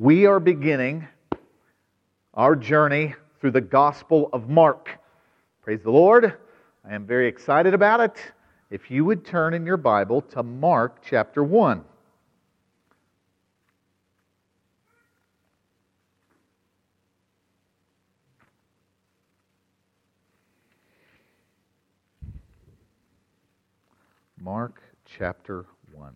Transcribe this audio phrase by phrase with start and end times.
[0.00, 1.06] we are beginning
[2.32, 4.88] our journey through the Gospel of Mark.
[5.60, 6.38] Praise the Lord.
[6.88, 8.16] I am very excited about it.
[8.70, 11.84] If you would turn in your Bible to Mark chapter 1.
[24.38, 26.14] Mark chapter 1.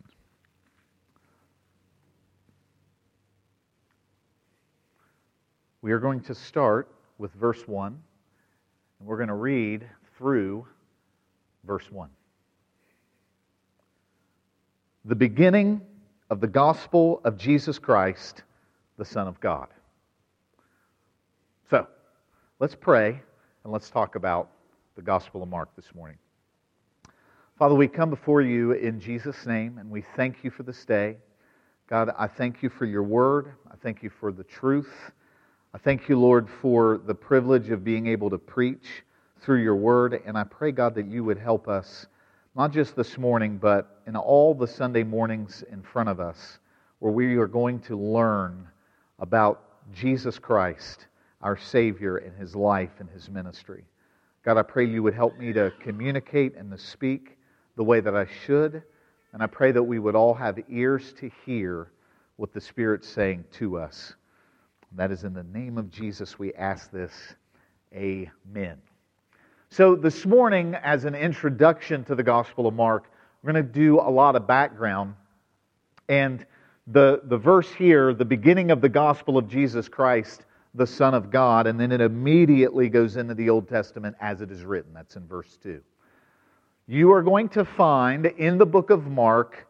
[5.84, 6.88] We are going to start
[7.18, 10.66] with verse 1, and we're going to read through
[11.64, 12.08] verse 1.
[15.04, 15.82] The beginning
[16.30, 18.44] of the gospel of Jesus Christ,
[18.96, 19.68] the Son of God.
[21.68, 21.86] So,
[22.60, 23.20] let's pray
[23.64, 24.48] and let's talk about
[24.96, 26.16] the Gospel of Mark this morning.
[27.58, 31.18] Father, we come before you in Jesus' name and we thank you for this day.
[31.88, 33.52] God, I thank you for your word.
[33.70, 35.12] I thank you for the truth.
[35.74, 39.02] I thank you, Lord, for the privilege of being able to preach
[39.40, 40.22] through your word.
[40.24, 42.06] And I pray, God, that you would help us,
[42.54, 46.60] not just this morning, but in all the Sunday mornings in front of us,
[47.00, 48.68] where we are going to learn
[49.18, 51.08] about Jesus Christ,
[51.42, 53.82] our Savior, and his life and his ministry.
[54.44, 57.36] God, I pray you would help me to communicate and to speak
[57.74, 58.80] the way that I should.
[59.32, 61.90] And I pray that we would all have ears to hear
[62.36, 64.14] what the Spirit's saying to us.
[64.96, 67.12] That is in the name of Jesus we ask this.
[67.92, 68.80] Amen.
[69.70, 73.10] So, this morning, as an introduction to the Gospel of Mark,
[73.42, 75.14] we're going to do a lot of background.
[76.08, 76.46] And
[76.86, 81.28] the, the verse here, the beginning of the Gospel of Jesus Christ, the Son of
[81.28, 84.94] God, and then it immediately goes into the Old Testament as it is written.
[84.94, 85.80] That's in verse 2.
[86.86, 89.66] You are going to find in the book of Mark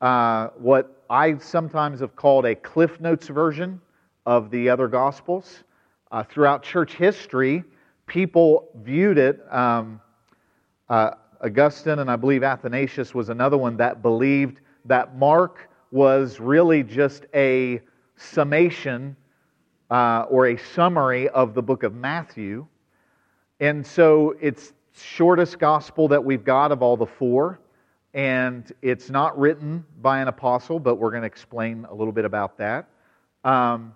[0.00, 3.80] uh, what I sometimes have called a Cliff Notes version
[4.28, 5.64] of the other Gospels.
[6.12, 7.64] Uh, throughout church history,
[8.06, 9.40] people viewed it.
[9.50, 10.02] Um,
[10.90, 11.12] uh,
[11.42, 17.24] Augustine and I believe Athanasius was another one that believed that Mark was really just
[17.32, 17.80] a
[18.16, 19.16] summation
[19.90, 22.66] uh, or a summary of the book of Matthew.
[23.60, 27.60] And so it's shortest gospel that we've got of all the four.
[28.12, 32.26] And it's not written by an apostle, but we're going to explain a little bit
[32.26, 32.90] about that.
[33.42, 33.94] Um,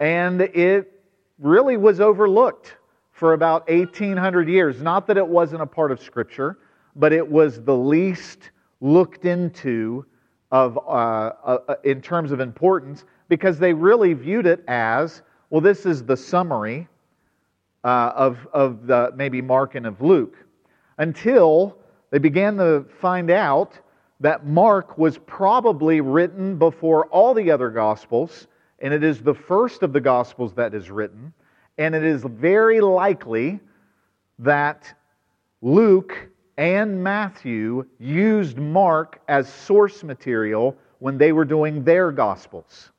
[0.00, 1.00] and it
[1.38, 2.76] really was overlooked
[3.12, 4.82] for about 1800 years.
[4.82, 6.58] Not that it wasn't a part of Scripture,
[6.96, 8.50] but it was the least
[8.80, 10.04] looked into
[10.50, 10.80] of, uh,
[11.44, 16.16] uh, in terms of importance because they really viewed it as well, this is the
[16.16, 16.86] summary
[17.82, 20.36] uh, of, of the, maybe Mark and of Luke.
[20.98, 21.76] Until
[22.10, 23.76] they began to find out
[24.20, 28.46] that Mark was probably written before all the other Gospels
[28.80, 31.32] and it is the first of the Gospels that is written,
[31.78, 33.60] and it is very likely
[34.38, 34.92] that
[35.62, 42.90] Luke and Matthew used Mark as source material when they were doing their Gospels.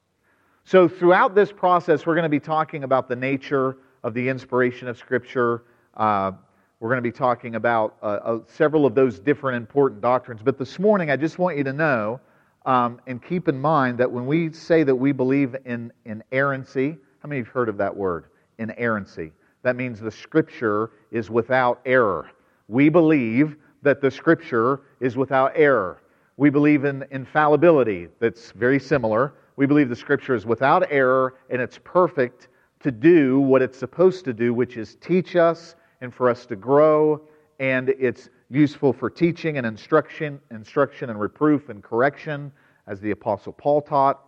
[0.63, 4.87] So, throughout this process, we're going to be talking about the nature of the inspiration
[4.87, 5.63] of Scripture.
[5.95, 6.31] Uh,
[6.79, 10.41] we're going to be talking about uh, uh, several of those different important doctrines.
[10.43, 12.19] But this morning, I just want you to know
[12.65, 17.29] um, and keep in mind that when we say that we believe in inerrancy, how
[17.29, 18.25] many have heard of that word?
[18.59, 19.31] Inerrancy.
[19.63, 22.29] That means the Scripture is without error.
[22.67, 26.01] We believe that the Scripture is without error.
[26.37, 29.33] We believe in infallibility, that's very similar.
[29.55, 32.47] We believe the Scripture is without error and it's perfect
[32.81, 36.55] to do what it's supposed to do, which is teach us and for us to
[36.55, 37.21] grow,
[37.61, 42.51] and it's useful for teaching and instruction, instruction and reproof and correction,
[42.87, 44.19] as the Apostle Paul taught.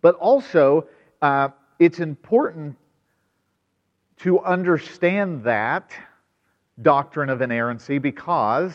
[0.00, 0.86] But also,
[1.20, 2.78] uh, it's important
[4.20, 5.92] to understand that
[6.80, 8.74] doctrine of inerrancy because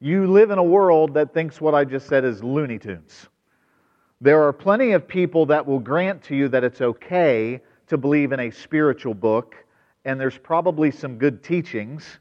[0.00, 3.28] you live in a world that thinks what I just said is Looney Tunes.
[4.20, 8.32] There are plenty of people that will grant to you that it's okay to believe
[8.32, 9.56] in a spiritual book,
[10.04, 12.18] and there's probably some good teachings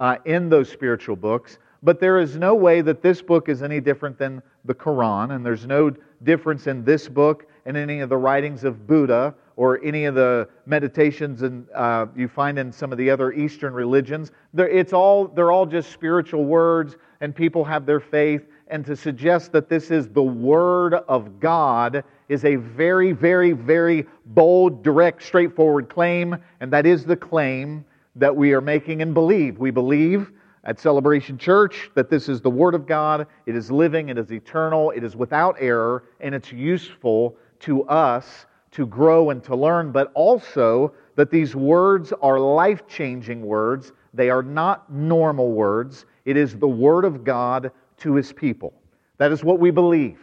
[0.00, 3.80] uh, in those spiritual books, but there is no way that this book is any
[3.80, 5.90] different than the Quran, and there's no
[6.24, 10.48] difference in this book and any of the writings of Buddha or any of the
[10.66, 14.32] meditations and uh, you find in some of the other Eastern religions.
[14.54, 18.46] They're, it's all, they're all just spiritual words, and people have their faith.
[18.68, 24.06] And to suggest that this is the Word of God is a very, very, very
[24.26, 27.84] bold, direct, straightforward claim, and that is the claim
[28.16, 29.58] that we are making and believe.
[29.58, 30.30] We believe
[30.64, 33.26] at Celebration Church that this is the Word of God.
[33.46, 38.46] It is living, it is eternal, it is without error, and it's useful to us
[38.72, 43.92] to grow and to learn, but also that these words are life changing words.
[44.14, 46.06] They are not normal words.
[46.24, 48.72] It is the Word of God to His people.
[49.18, 50.18] That is what we believe.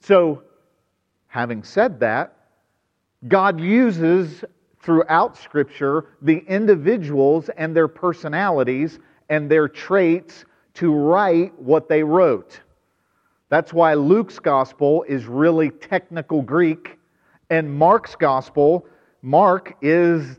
[0.00, 0.42] So,
[1.26, 2.36] having said that,
[3.28, 4.44] God uses
[4.84, 8.98] throughout Scripture the individuals and their personalities
[9.28, 10.44] and their traits
[10.74, 12.60] to write what they wrote.
[13.48, 16.98] That's why Luke's gospel is really technical Greek,
[17.50, 18.86] and Mark's gospel,
[19.22, 20.38] Mark is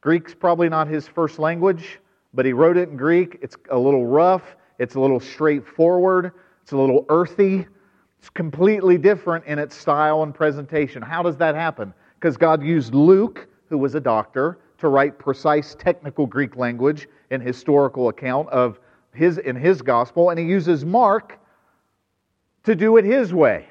[0.00, 1.98] Greek's probably not his first language,
[2.34, 3.38] but he wrote it in Greek.
[3.42, 7.66] It's a little rough, it's a little straightforward, it's a little earthy.
[8.18, 11.02] It's completely different in its style and presentation.
[11.02, 11.92] How does that happen?
[12.14, 17.42] Because God used Luke, who was a doctor, to write precise technical Greek language and
[17.42, 18.78] historical account of
[19.14, 21.38] his in his gospel, and he uses Mark
[22.64, 23.70] to do it his way.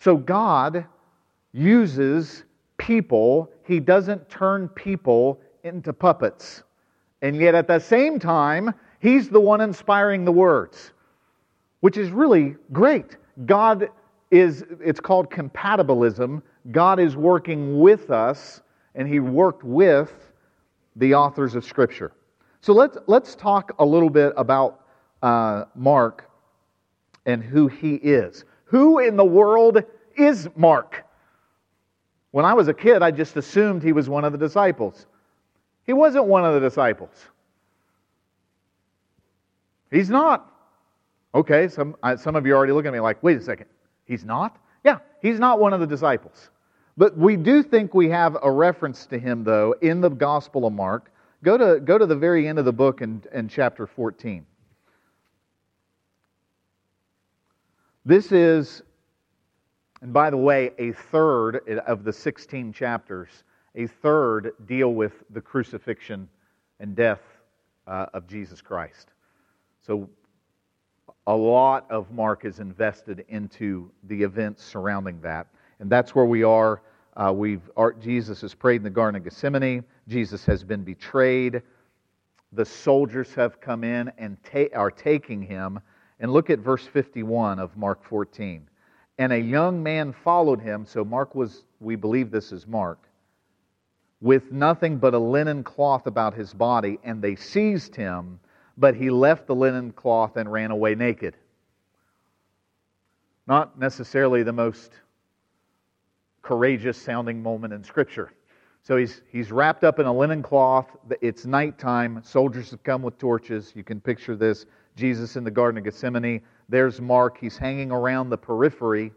[0.00, 0.84] So God
[1.52, 2.42] uses
[2.76, 6.64] people, he doesn't turn people into puppets.
[7.22, 10.90] And yet at the same time, he's the one inspiring the words,
[11.80, 13.16] which is really great.
[13.44, 13.90] God
[14.30, 16.42] is, it's called compatibilism.
[16.72, 18.62] God is working with us,
[18.94, 20.32] and he worked with
[20.96, 22.12] the authors of Scripture.
[22.60, 24.80] So let's, let's talk a little bit about
[25.22, 26.30] uh, Mark
[27.26, 28.44] and who he is.
[28.64, 29.82] Who in the world
[30.16, 31.04] is Mark?
[32.32, 35.06] When I was a kid, I just assumed he was one of the disciples.
[35.84, 37.28] He wasn't one of the disciples.
[39.90, 40.52] He's not.
[41.34, 43.66] Okay, some, some of you are already look at me like, wait a second,
[44.06, 44.58] he's not?
[44.84, 46.50] Yeah, he's not one of the disciples.
[46.96, 50.72] But we do think we have a reference to him, though, in the Gospel of
[50.72, 51.12] Mark.
[51.42, 54.46] Go to, go to the very end of the book in, in chapter 14.
[58.06, 58.82] This is,
[60.00, 61.56] and by the way, a third
[61.86, 63.28] of the 16 chapters,
[63.74, 66.28] a third deal with the crucifixion
[66.80, 67.20] and death
[67.86, 69.08] uh, of Jesus Christ.
[69.86, 70.08] So
[71.26, 75.48] a lot of Mark is invested into the events surrounding that.
[75.80, 76.82] And that's where we are.
[77.16, 79.84] Uh, we've, our, Jesus has prayed in the Garden of Gethsemane.
[80.06, 81.62] Jesus has been betrayed.
[82.52, 85.80] The soldiers have come in and ta- are taking him
[86.20, 88.68] and look at verse 51 of Mark 14.
[89.18, 90.84] And a young man followed him.
[90.86, 93.08] So Mark was, we believe this is Mark,
[94.20, 96.98] with nothing but a linen cloth about his body.
[97.02, 98.38] And they seized him,
[98.76, 101.36] but he left the linen cloth and ran away naked.
[103.46, 104.92] Not necessarily the most
[106.42, 108.32] courageous sounding moment in Scripture.
[108.82, 110.86] So he's, he's wrapped up in a linen cloth.
[111.20, 112.22] It's nighttime.
[112.24, 113.72] Soldiers have come with torches.
[113.74, 114.66] You can picture this.
[114.94, 116.40] Jesus in the Garden of Gethsemane.
[116.68, 117.38] There's Mark.
[117.38, 119.12] He's hanging around the periphery.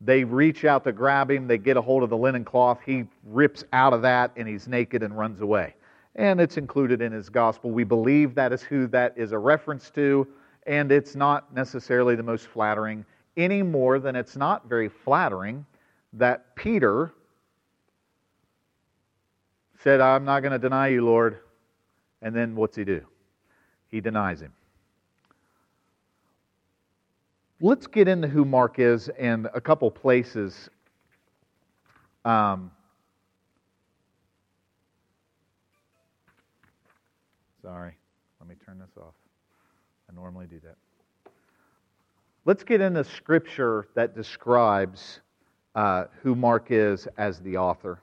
[0.00, 1.46] They reach out to grab him.
[1.46, 2.80] They get a hold of the linen cloth.
[2.84, 5.76] He rips out of that and he's naked and runs away.
[6.16, 7.70] And it's included in his gospel.
[7.70, 10.26] We believe that is who that is a reference to,
[10.66, 13.04] and it's not necessarily the most flattering
[13.36, 15.64] any more than it's not very flattering
[16.12, 17.14] that Peter
[19.78, 21.38] said, I'm not going to deny you, Lord.
[22.20, 23.06] And then what's he do?
[23.92, 24.52] he denies him.
[27.60, 30.68] Let's get into who Mark is and a couple places.
[32.24, 32.72] Um,
[37.62, 37.92] sorry,
[38.40, 39.14] let me turn this off.
[40.10, 40.76] I normally do that.
[42.44, 45.20] Let's get into scripture that describes
[45.76, 48.00] uh, who Mark is as the author.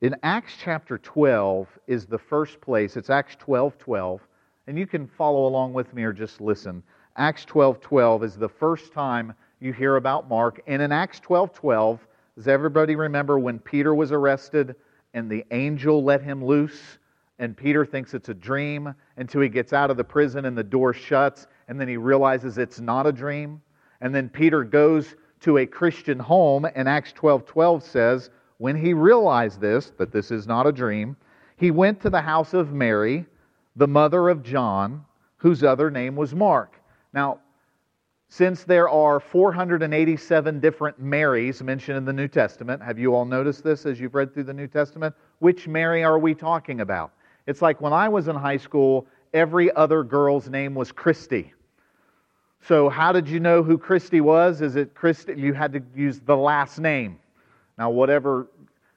[0.00, 2.96] In Acts chapter 12 is the first place.
[2.96, 4.20] It's Acts 12 12.
[4.66, 6.82] And you can follow along with me or just listen.
[7.16, 10.62] Acts 12 12 is the first time you hear about Mark.
[10.66, 14.76] And in Acts 12 12, does everybody remember when Peter was arrested
[15.14, 16.98] and the angel let him loose?
[17.38, 20.62] And Peter thinks it's a dream until he gets out of the prison and the
[20.62, 21.46] door shuts.
[21.68, 23.60] And then he realizes it's not a dream.
[24.00, 28.94] And then Peter goes to a Christian home, and Acts 12 12 says, when he
[28.94, 31.16] realized this, that this is not a dream,
[31.56, 33.26] he went to the house of Mary,
[33.76, 35.04] the mother of John,
[35.36, 36.80] whose other name was Mark.
[37.12, 37.40] Now,
[38.28, 43.62] since there are 487 different Marys mentioned in the New Testament, have you all noticed
[43.62, 45.14] this as you've read through the New Testament?
[45.40, 47.12] Which Mary are we talking about?
[47.46, 51.52] It's like when I was in high school, every other girl's name was Christy.
[52.66, 54.62] So, how did you know who Christy was?
[54.62, 55.34] Is it Christy?
[55.36, 57.18] You had to use the last name.
[57.76, 58.48] Now, whatever,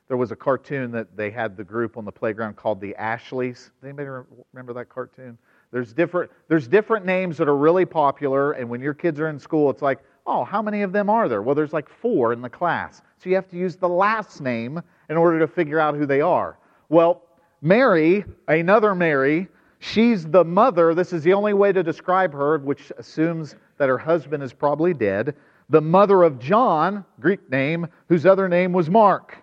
[0.08, 3.72] there was a cartoon that they had the group on the playground called the Ashleys.
[3.84, 4.08] Anybody
[4.54, 5.38] remember that cartoon?
[5.72, 9.38] There's different, there's different names that are really popular, and when your kids are in
[9.38, 11.42] school, it's like, oh, how many of them are there?
[11.42, 13.02] Well, there's like four in the class.
[13.18, 16.22] So you have to use the last name in order to figure out who they
[16.22, 16.58] are.
[16.88, 17.24] Well,
[17.62, 19.48] Mary, another Mary,
[19.80, 20.94] she's the mother.
[20.94, 24.94] This is the only way to describe her, which assumes that her husband is probably
[24.94, 25.36] dead.
[25.70, 29.38] The mother of John, Greek name, whose other name was Mark.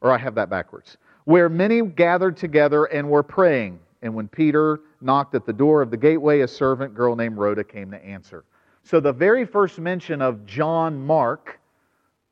[0.00, 0.96] Or I have that backwards.
[1.24, 3.78] Where many gathered together and were praying.
[4.02, 7.64] And when Peter knocked at the door of the gateway, a servant girl named Rhoda
[7.64, 8.44] came to answer.
[8.82, 11.60] So the very first mention of John Mark,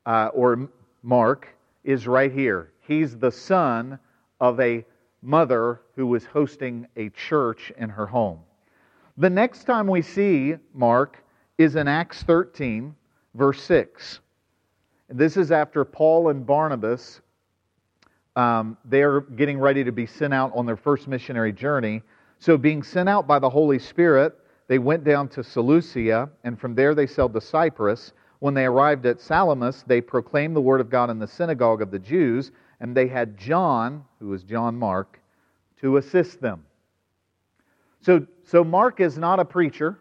[0.07, 0.69] uh, or
[1.03, 1.49] Mark,
[1.85, 2.73] is right here.
[2.81, 3.99] He's the son
[4.41, 4.85] of a
[5.23, 8.41] mother who was hosting a church in her home.
[9.17, 11.25] The next time we see Mark
[11.59, 12.95] is in Acts 13,
[13.35, 14.21] verse 6.
[15.09, 17.21] This is after Paul and Barnabas
[18.39, 22.03] um, they're getting ready to be sent out on their first missionary journey.
[22.39, 24.33] So, being sent out by the Holy Spirit,
[24.69, 28.13] they went down to Seleucia, and from there they sailed to Cyprus.
[28.39, 31.91] When they arrived at Salamis, they proclaimed the word of God in the synagogue of
[31.91, 35.21] the Jews, and they had John, who was John Mark,
[35.81, 36.65] to assist them.
[38.01, 39.99] So, so Mark is not a preacher.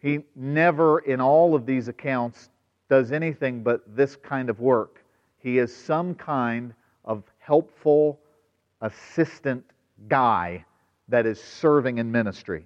[0.00, 2.50] He never, in all of these accounts,
[2.88, 5.04] does anything but this kind of work.
[5.38, 6.72] He is some kind
[7.04, 8.18] of helpful
[8.80, 9.64] assistant
[10.08, 10.64] guy
[11.08, 12.64] that is serving in ministry.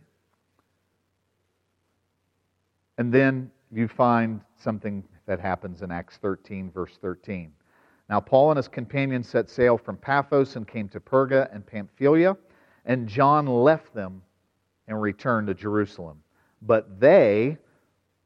[2.98, 7.52] And then you find something that happens in Acts 13, verse 13.
[8.08, 12.36] Now, Paul and his companions set sail from Paphos and came to Perga and Pamphylia,
[12.84, 14.22] and John left them
[14.88, 16.22] and returned to Jerusalem.
[16.62, 17.56] But they,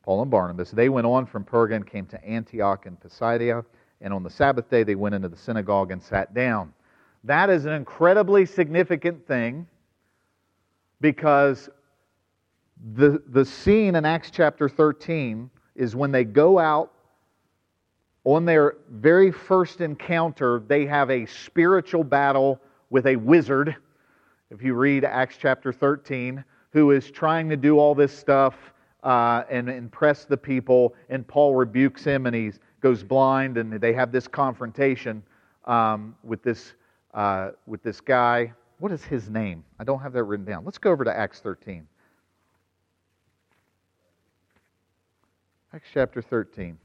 [0.03, 3.65] Paul and Barnabas, they went on from Perga and came to Antioch and Pisidia
[4.01, 6.73] and on the Sabbath day, they went into the synagogue and sat down.
[7.25, 9.67] That is an incredibly significant thing
[11.01, 11.69] because
[12.95, 16.93] the, the scene in Acts chapter 13 is when they go out
[18.25, 23.77] on their very first encounter, they have a spiritual battle with a wizard.
[24.51, 28.55] If you read Acts chapter 13, who is trying to do all this stuff
[29.05, 33.93] uh, and impress the people, and Paul rebukes him and he goes blind, and they
[33.93, 35.23] have this confrontation
[35.65, 36.75] um, with this
[37.15, 38.53] uh, with this guy.
[38.79, 39.65] What is his name?
[39.79, 40.65] I don't have that written down.
[40.65, 41.87] Let's go over to Acts 13.
[45.77, 46.79] Acts chapter 13.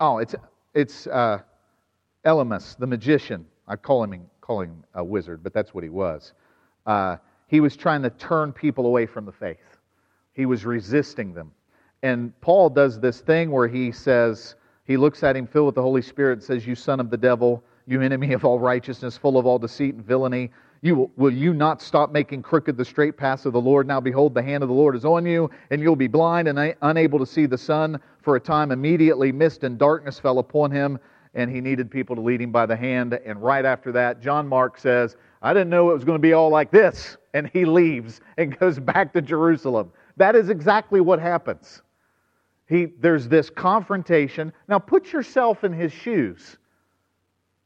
[0.00, 0.34] Oh, it's
[0.72, 1.40] it's uh,
[2.24, 3.44] Elymas, the magician.
[3.66, 6.32] I call him call him a wizard, but that's what he was.
[6.86, 9.76] Uh, he was trying to turn people away from the faith.
[10.32, 11.52] He was resisting them.
[12.02, 14.54] And Paul does this thing where he says,
[14.86, 17.18] he looks at him filled with the Holy Spirit and says, You son of the
[17.18, 21.32] devil, you enemy of all righteousness, full of all deceit and villainy, you, will will
[21.32, 23.86] you not stop making crooked the straight paths of the Lord?
[23.86, 26.74] Now behold, the hand of the Lord is on you, and you'll be blind and
[26.82, 28.70] unable to see the sun for a time.
[28.70, 30.98] Immediately, mist and darkness fell upon him,
[31.34, 33.14] and he needed people to lead him by the hand.
[33.14, 36.32] And right after that, John Mark says, I didn't know it was going to be
[36.32, 37.16] all like this.
[37.34, 39.92] And he leaves and goes back to Jerusalem.
[40.16, 41.82] That is exactly what happens.
[42.68, 44.52] He, there's this confrontation.
[44.68, 46.58] Now put yourself in his shoes.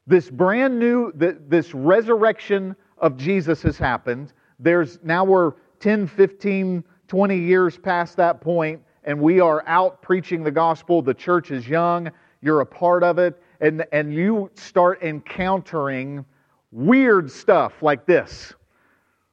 [0.06, 4.32] This brand new, this resurrection of Jesus has happened.
[4.58, 10.42] There's now we're 10, 15, 20 years past that point, and we are out preaching
[10.44, 11.02] the gospel.
[11.02, 12.10] The church is young.
[12.40, 13.42] You're a part of it.
[13.60, 16.24] And, and you start encountering
[16.70, 18.54] weird stuff like this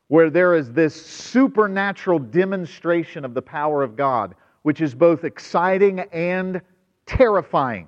[0.09, 4.33] where there is this supernatural demonstration of the power of God,
[4.63, 6.61] which is both exciting and
[7.05, 7.87] terrifying.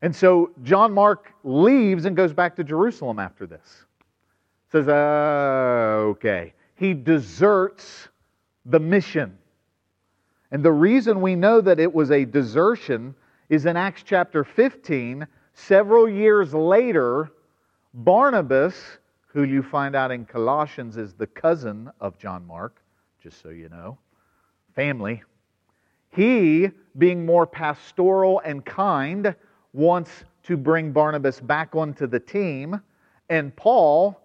[0.00, 3.85] And so John Mark leaves and goes back to Jerusalem after this.
[4.72, 6.52] Says, uh, okay.
[6.74, 8.08] He deserts
[8.64, 9.38] the mission.
[10.50, 13.14] And the reason we know that it was a desertion
[13.48, 15.26] is in Acts chapter 15.
[15.54, 17.30] Several years later,
[17.94, 18.98] Barnabas
[19.36, 22.80] who you find out in Colossians is the cousin of John Mark,
[23.22, 23.98] just so you know,
[24.74, 25.22] family.
[26.08, 29.34] He, being more pastoral and kind,
[29.74, 32.80] wants to bring Barnabas back onto the team,
[33.28, 34.18] and Paul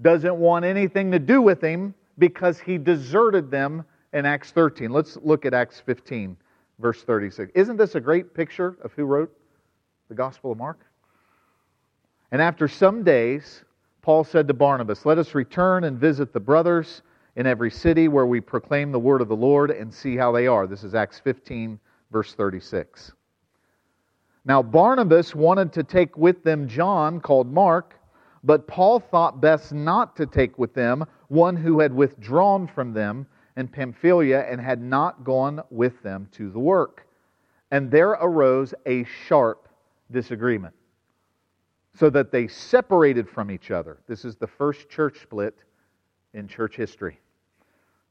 [0.00, 4.90] doesn't want anything to do with him because he deserted them in Acts 13.
[4.90, 6.36] Let's look at Acts 15,
[6.78, 7.52] verse 36.
[7.54, 9.32] Isn't this a great picture of who wrote
[10.08, 10.80] the Gospel of Mark?
[12.32, 13.64] And after some days,
[14.02, 17.02] Paul said to Barnabas, Let us return and visit the brothers
[17.36, 20.46] in every city where we proclaim the word of the Lord and see how they
[20.46, 20.66] are.
[20.66, 21.78] This is Acts 15,
[22.10, 23.12] verse 36.
[24.44, 27.95] Now, Barnabas wanted to take with them John, called Mark,
[28.46, 33.26] but Paul thought best not to take with them one who had withdrawn from them
[33.56, 37.08] in Pamphylia and had not gone with them to the work.
[37.72, 39.68] And there arose a sharp
[40.12, 40.74] disagreement,
[41.98, 43.98] so that they separated from each other.
[44.06, 45.56] This is the first church split
[46.32, 47.18] in church history.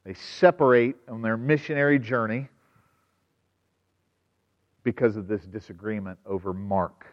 [0.03, 2.49] They separate on their missionary journey
[4.83, 7.07] because of this disagreement over Mark.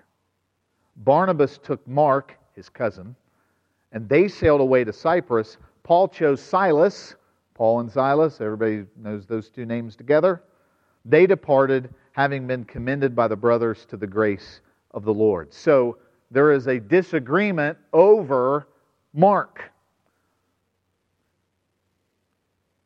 [0.96, 3.14] Barnabas took Mark, his cousin,
[3.92, 5.56] and they sailed away to Cyprus.
[5.82, 7.14] Paul chose Silas,
[7.54, 10.42] Paul and Silas, everybody knows those two names together.
[11.04, 14.60] They departed, having been commended by the brothers to the grace
[14.92, 15.52] of the Lord.
[15.52, 15.98] So
[16.30, 18.68] there is a disagreement over
[19.12, 19.70] Mark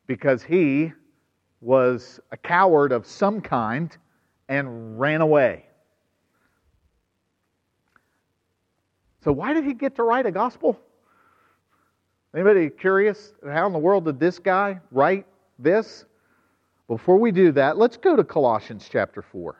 [0.07, 0.91] because he
[1.61, 3.95] was a coward of some kind
[4.49, 5.66] and ran away.
[9.23, 10.79] So, why did he get to write a gospel?
[12.33, 13.33] Anybody curious?
[13.43, 15.25] How in the world did this guy write
[15.57, 16.05] this?
[16.87, 19.55] Before we do that, let's go to Colossians chapter 4.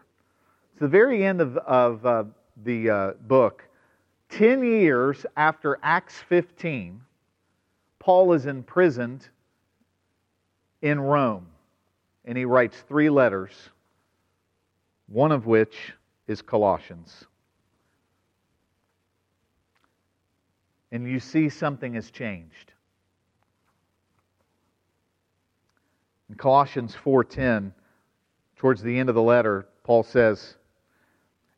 [0.72, 2.24] It's the very end of, of uh,
[2.64, 3.64] the uh, book.
[4.30, 7.02] Ten years after Acts 15,
[8.00, 9.28] Paul is imprisoned
[10.82, 11.48] in Rome,
[12.26, 13.52] and he writes three letters
[15.08, 15.94] one of which
[16.28, 17.26] is Colossians.
[20.91, 22.74] And you see something has changed.
[26.29, 27.74] In Colossians 4:10,
[28.56, 30.58] towards the end of the letter, Paul says,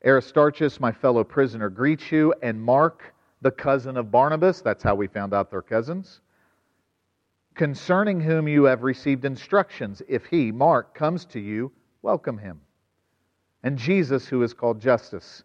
[0.05, 5.07] Aristarchus, my fellow prisoner, greets you, and Mark, the cousin of Barnabas, that's how we
[5.07, 6.21] found out they're cousins,
[7.55, 10.01] concerning whom you have received instructions.
[10.07, 11.71] If he, Mark, comes to you,
[12.01, 12.61] welcome him
[13.63, 15.43] and Jesus, who is called Justus.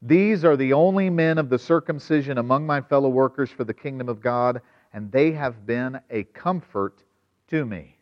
[0.00, 4.08] These are the only men of the circumcision among my fellow workers for the kingdom
[4.08, 4.62] of God,
[4.92, 7.02] and they have been a comfort
[7.48, 7.96] to me.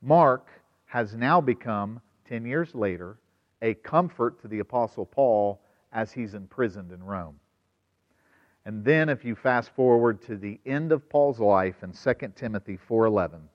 [0.00, 0.48] Mark
[0.86, 3.18] has now become, 10 years later,
[3.62, 5.60] a comfort to the Apostle Paul
[5.92, 7.40] as he's imprisoned in Rome.
[8.64, 12.76] And then if you fast forward to the end of Paul's life in 2 Timothy
[12.88, 13.48] 4:11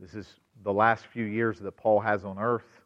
[0.00, 2.80] this is the last few years that Paul has on earth.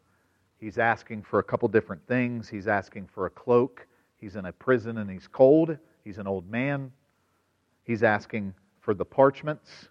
[0.63, 2.49] He's asking for a couple different things.
[2.49, 3.85] He's asking for a cloak.
[4.17, 5.77] He's in a prison and he's cold.
[6.05, 6.93] He's an old man.
[7.83, 9.89] He's asking for the parchments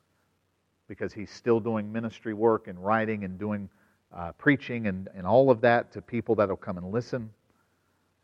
[0.88, 3.70] because he's still doing ministry work and writing and doing
[4.16, 7.30] uh, preaching and, and all of that to people that will come and listen.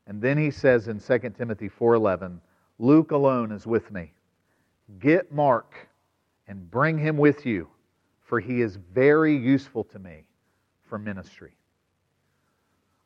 [0.06, 2.40] And then he says in 2 Timothy 4:11,
[2.80, 4.14] Luke alone is with me.
[5.00, 5.76] Get Mark
[6.48, 7.68] and bring him with you
[8.22, 10.24] for he is very useful to me
[10.84, 11.58] for ministry.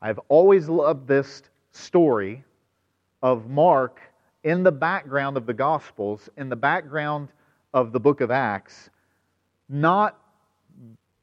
[0.01, 2.43] I've always loved this story
[3.21, 3.99] of Mark
[4.43, 7.29] in the background of the Gospels, in the background
[7.73, 8.89] of the book of Acts,
[9.69, 10.19] not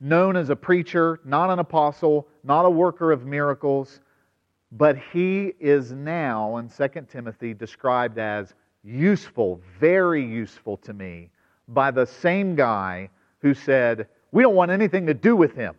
[0.01, 4.01] known as a preacher, not an apostle, not a worker of miracles,
[4.71, 11.31] but he is now in 2 Timothy described as useful, very useful to me
[11.67, 13.11] by the same guy
[13.41, 15.75] who said, We don't want anything to do with him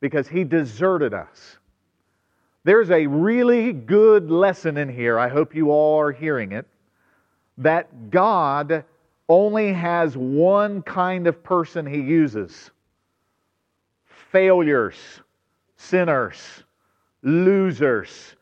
[0.00, 1.58] because he deserted us.
[2.64, 5.18] There's a really good lesson in here.
[5.18, 6.66] I hope you all are hearing it.
[7.58, 8.84] That God
[9.28, 12.70] only has one kind of person he uses
[14.30, 14.96] failures,
[15.76, 16.62] sinners,
[17.22, 18.36] losers,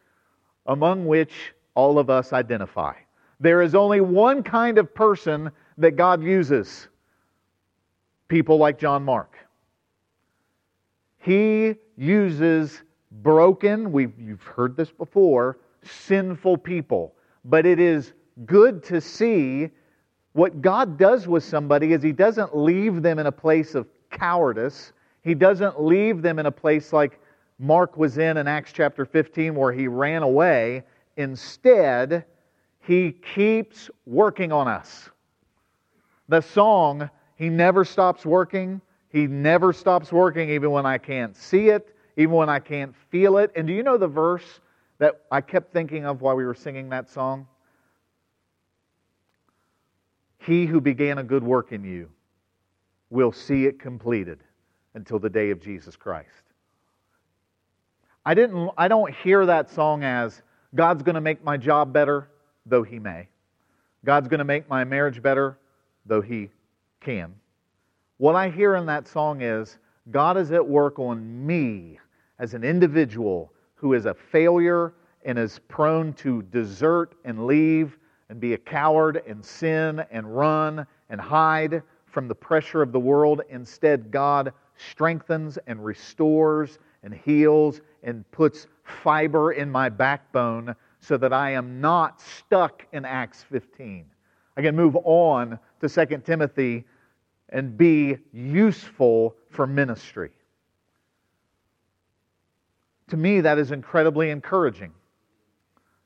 [0.67, 2.95] among which all of us identify.
[3.41, 6.89] There is only one kind of person that God uses
[8.29, 9.37] people like John Mark.
[11.19, 12.83] He uses
[13.23, 17.15] broken, we've, you've heard this before, sinful people.
[17.45, 18.13] But it is
[18.47, 19.71] good to see
[20.33, 24.93] what God does with somebody is He doesn't leave them in a place of cowardice.
[25.23, 27.21] He doesn't leave them in a place like
[27.59, 30.85] Mark was in in Acts chapter 15 where he ran away.
[31.17, 32.25] Instead,
[32.81, 35.11] He keeps working on us.
[36.29, 38.81] The song he never stops working.
[39.11, 43.39] He never stops working, even when I can't see it, even when I can't feel
[43.39, 43.53] it.
[43.55, 44.61] And do you know the verse
[44.99, 47.47] that I kept thinking of while we were singing that song?
[50.41, 52.11] He who began a good work in you
[53.09, 54.41] will see it completed
[54.95, 56.29] until the day of Jesus Christ.
[58.27, 60.43] I, didn't, I don't hear that song as
[60.75, 62.29] God's going to make my job better,
[62.67, 63.29] though He may.
[64.05, 65.57] God's going to make my marriage better,
[66.05, 66.51] though He
[67.01, 67.33] can.
[68.17, 69.79] What I hear in that song is
[70.11, 72.01] God is at work on me
[72.39, 77.99] as an individual who is a failure and is prone to desert and leave
[78.29, 83.01] and be a coward and sin and run and hide from the pressure of the
[83.01, 83.43] world.
[83.51, 91.33] Instead, God strengthens and restores and heals and puts fiber in my backbone so that
[91.33, 94.05] I am not stuck in Acts 15.
[94.57, 96.85] I can move on to 2 Timothy
[97.51, 100.31] and be useful for ministry.
[103.09, 104.93] To me, that is incredibly encouraging.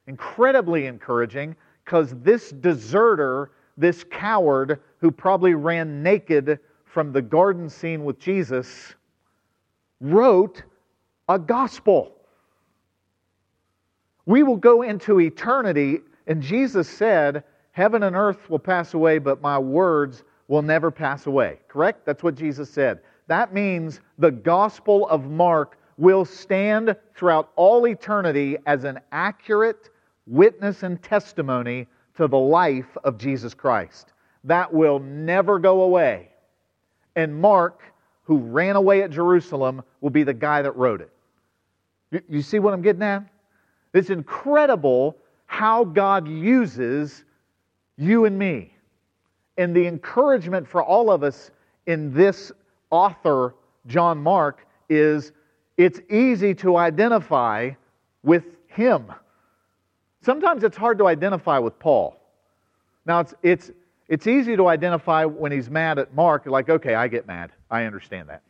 [0.06, 8.04] Incredibly encouraging because this deserter, this coward who probably ran naked from the garden scene
[8.04, 8.94] with Jesus,
[10.00, 10.62] wrote
[11.28, 12.12] a gospel.
[14.26, 19.40] We will go into eternity, and Jesus said, Heaven and earth will pass away, but
[19.40, 21.58] my words will never pass away.
[21.68, 22.04] Correct?
[22.04, 23.00] That's what Jesus said.
[23.26, 29.90] That means the Gospel of Mark will stand throughout all eternity as an accurate
[30.26, 34.12] witness and testimony to the life of Jesus Christ.
[34.44, 36.30] That will never go away.
[37.16, 37.82] And Mark,
[38.24, 42.24] who ran away at Jerusalem, will be the guy that wrote it.
[42.28, 43.24] You see what I'm getting at?
[43.94, 47.24] It's incredible how God uses
[47.96, 48.74] you and me.
[49.58, 51.50] And the encouragement for all of us
[51.86, 52.52] in this
[52.90, 53.54] author,
[53.86, 55.32] John Mark, is
[55.84, 57.70] it's easy to identify
[58.22, 59.12] with him.
[60.20, 62.20] Sometimes it's hard to identify with Paul.
[63.04, 63.70] Now, it's, it's,
[64.08, 67.50] it's easy to identify when he's mad at Mark, like, okay, I get mad.
[67.68, 68.42] I understand that.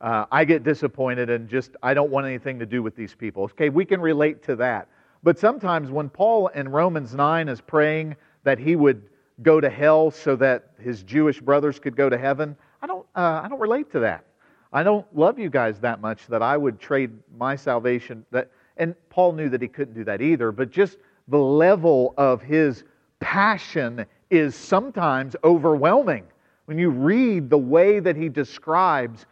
[0.00, 3.44] Uh, I get disappointed and just, I don't want anything to do with these people.
[3.44, 4.88] Okay, we can relate to that.
[5.22, 9.02] But sometimes when Paul in Romans 9 is praying that he would
[9.42, 13.42] go to hell so that his Jewish brothers could go to heaven, I don't, uh,
[13.44, 14.24] I don't relate to that.
[14.72, 18.24] I don't love you guys that much that I would trade my salvation.
[18.30, 22.42] That, and Paul knew that he couldn't do that either, but just the level of
[22.42, 22.84] his
[23.20, 26.24] passion is sometimes overwhelming.
[26.66, 29.24] When you read the way that he describes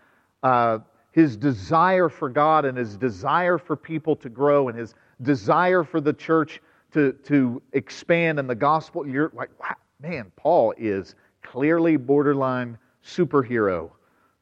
[0.42, 0.78] uh,
[1.12, 6.00] his desire for God and his desire for people to grow and his desire for
[6.00, 6.60] the church
[6.92, 13.90] to, to expand and the gospel, you're like, wow, man, Paul is clearly borderline superhero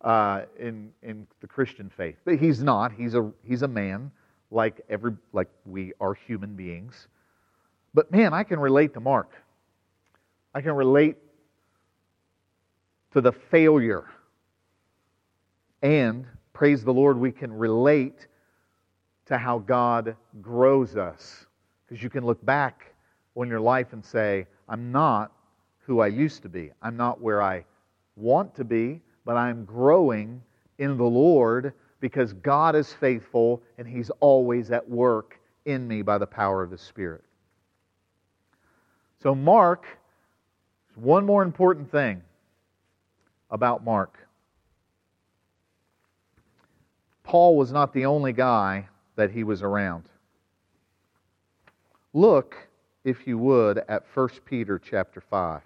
[0.04, 2.16] uh, in, in the Christian faith.
[2.24, 2.92] But he's not.
[2.92, 4.12] He's a, he's a man
[4.50, 7.08] like, every, like we are human beings.
[7.94, 9.32] But man, I can relate to Mark.
[10.54, 11.16] I can relate
[13.14, 14.04] to the failure.
[15.82, 18.28] And, praise the Lord, we can relate
[19.26, 21.46] to how God grows us.
[21.86, 22.94] Because you can look back
[23.36, 25.32] on your life and say, I'm not
[25.78, 26.72] who I used to be.
[26.82, 27.64] I'm not where I
[28.16, 30.42] want to be, but I'm growing
[30.78, 36.18] in the Lord because God is faithful and He's always at work in me by
[36.18, 37.24] the power of the Spirit.
[39.22, 39.86] So, Mark,
[40.96, 42.22] one more important thing
[43.50, 44.18] about Mark.
[47.22, 50.04] Paul was not the only guy that he was around.
[52.12, 52.56] Look,
[53.02, 55.62] if you would, at 1 Peter chapter 5.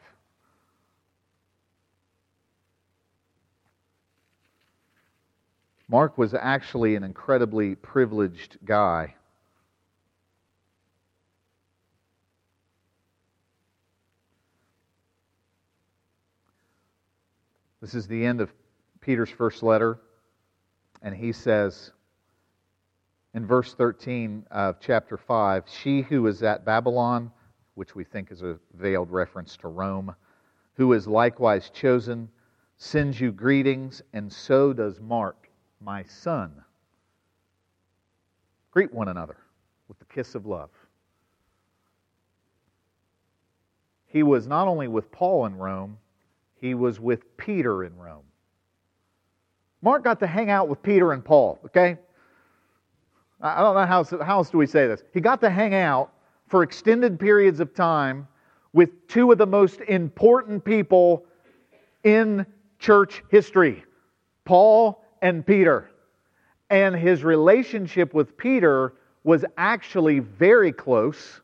[5.90, 9.14] Mark was actually an incredibly privileged guy.
[17.81, 18.53] This is the end of
[19.01, 19.98] Peter's first letter,
[21.01, 21.92] and he says
[23.33, 27.31] in verse 13 of chapter 5 She who is at Babylon,
[27.77, 30.14] which we think is a veiled reference to Rome,
[30.74, 32.29] who is likewise chosen,
[32.77, 35.47] sends you greetings, and so does Mark
[35.81, 36.53] my son.
[38.71, 39.37] Greet one another
[39.88, 40.71] with the kiss of love.
[44.07, 45.99] He was not only with Paul in Rome,
[46.61, 48.25] he was with Peter in Rome.
[49.83, 51.97] Mark got to hang out with Peter and Paul, okay?
[53.41, 55.03] I don't know how, how else do we say this.
[55.14, 56.12] He got to hang out
[56.49, 58.27] for extended periods of time
[58.73, 61.25] with two of the most important people
[62.05, 62.45] in
[62.79, 63.85] church history
[64.45, 65.90] Paul and Peter.
[66.70, 71.40] And his relationship with Peter was actually very close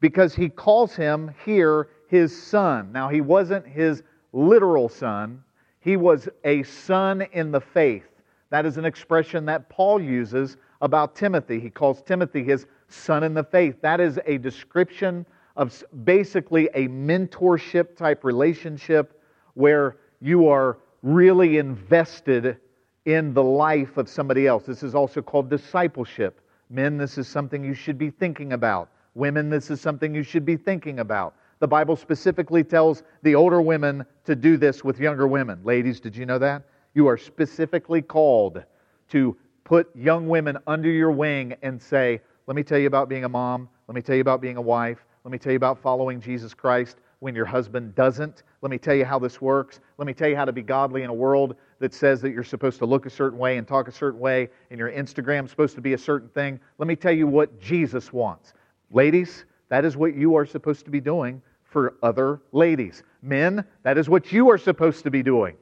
[0.00, 2.92] because he calls him here his son.
[2.92, 5.42] Now, he wasn't his literal son,
[5.80, 8.04] he was a son in the faith.
[8.50, 11.60] That is an expression that Paul uses about Timothy.
[11.60, 13.80] He calls Timothy his son in the faith.
[13.82, 15.24] That is a description
[15.56, 19.22] of basically a mentorship type relationship
[19.54, 22.58] where you are really invested
[23.06, 24.64] in the life of somebody else.
[24.64, 26.40] This is also called discipleship.
[26.68, 28.90] Men, this is something you should be thinking about.
[29.14, 31.34] Women, this is something you should be thinking about.
[31.60, 35.60] The Bible specifically tells the older women to do this with younger women.
[35.64, 36.64] Ladies, did you know that?
[36.92, 38.62] You are specifically called
[39.10, 43.24] to put young women under your wing and say, Let me tell you about being
[43.24, 43.68] a mom.
[43.88, 44.98] Let me tell you about being a wife.
[45.24, 48.42] Let me tell you about following Jesus Christ when your husband doesn't.
[48.60, 49.80] Let me tell you how this works.
[49.98, 52.44] Let me tell you how to be godly in a world that says that you're
[52.44, 55.74] supposed to look a certain way and talk a certain way, and your Instagram's supposed
[55.74, 56.58] to be a certain thing.
[56.78, 58.54] Let me tell you what Jesus wants.
[58.90, 63.02] Ladies, that is what you are supposed to be doing for other ladies.
[63.22, 65.56] Men, that is what you are supposed to be doing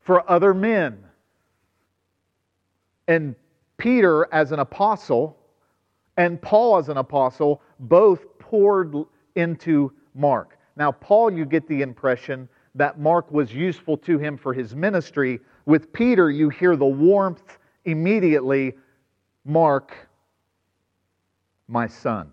[0.00, 0.98] for other men.
[3.08, 3.34] And
[3.76, 5.36] Peter, as an apostle,
[6.16, 8.94] and Paul, as an apostle, both poured
[9.34, 10.58] into Mark.
[10.76, 15.40] Now, Paul, you get the impression that Mark was useful to him for his ministry.
[15.66, 18.74] With Peter, you hear the warmth immediately
[19.44, 19.94] Mark,
[21.68, 22.32] my son.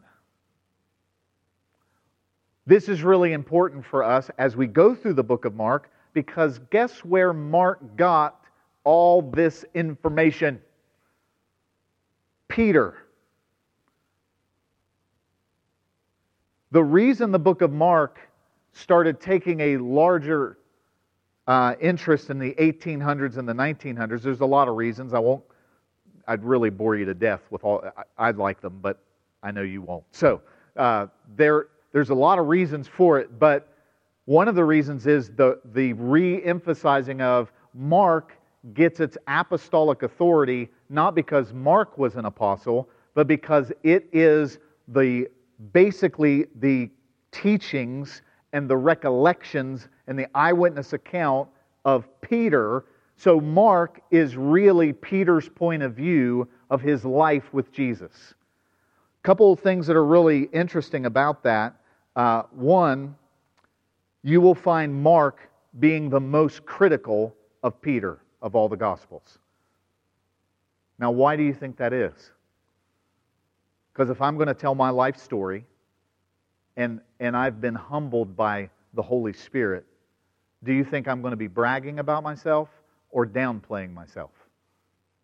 [2.65, 6.60] This is really important for us as we go through the book of Mark because
[6.71, 8.45] guess where Mark got
[8.84, 10.60] all this information?
[12.47, 12.97] Peter.
[16.71, 18.19] The reason the book of Mark
[18.73, 20.57] started taking a larger
[21.47, 25.13] uh, interest in the 1800s and the 1900s, there's a lot of reasons.
[25.13, 25.43] I won't,
[26.27, 27.84] I'd really bore you to death with all,
[28.17, 28.99] I, would like them, but
[29.43, 30.03] I know you won't.
[30.12, 30.41] So
[30.77, 33.73] uh, there, there's a lot of reasons for it, but
[34.25, 38.38] one of the reasons is the, the re emphasizing of Mark
[38.73, 45.27] gets its apostolic authority not because Mark was an apostle, but because it is the
[45.73, 46.89] basically the
[47.31, 48.21] teachings
[48.53, 51.47] and the recollections and the eyewitness account
[51.85, 52.85] of Peter.
[53.17, 58.33] So Mark is really Peter's point of view of his life with Jesus.
[59.21, 61.75] A couple of things that are really interesting about that.
[62.15, 63.15] Uh, one,
[64.23, 69.39] you will find Mark being the most critical of Peter of all the Gospels.
[70.99, 72.31] Now, why do you think that is?
[73.93, 75.65] Because if I'm going to tell my life story
[76.77, 79.86] and, and I've been humbled by the Holy Spirit,
[80.63, 82.69] do you think I'm going to be bragging about myself
[83.10, 84.31] or downplaying myself?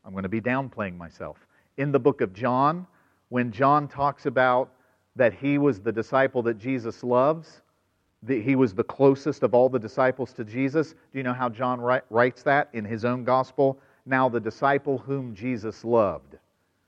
[0.04, 1.38] I'm going to be downplaying myself.
[1.78, 2.88] In the book of John,
[3.30, 4.72] when John talks about
[5.16, 7.62] that he was the disciple that Jesus loves,
[8.24, 10.94] that he was the closest of all the disciples to Jesus.
[11.12, 11.80] Do you know how John
[12.10, 13.80] writes that in his own gospel?
[14.06, 16.38] Now, the disciple whom Jesus loved.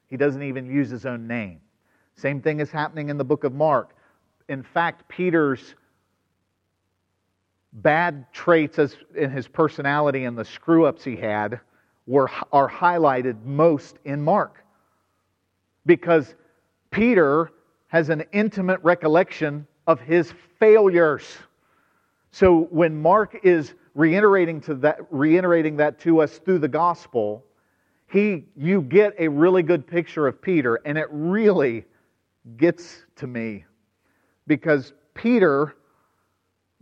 [0.08, 1.60] He doesn't even use his own name.
[2.16, 3.96] Same thing is happening in the book of Mark.
[4.50, 5.76] In fact, Peter's
[7.72, 11.60] bad traits as in his personality and the screw ups he had
[12.08, 14.66] were, are highlighted most in Mark.
[15.86, 16.34] Because
[16.90, 17.52] Peter
[17.88, 21.38] has an intimate recollection of his failures.
[22.32, 27.44] So when Mark is reiterating, to that, reiterating that to us through the gospel,
[28.08, 31.86] he, you get a really good picture of Peter, and it really
[32.58, 33.66] gets to me
[34.50, 35.76] because Peter,